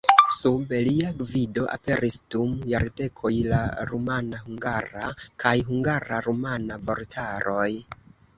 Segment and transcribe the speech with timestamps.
[0.35, 3.59] Sub lia gvido aperis dum jardekoj la
[3.91, 5.13] rumana-hungara
[5.45, 7.69] kaj hungara-rumana vortaroj.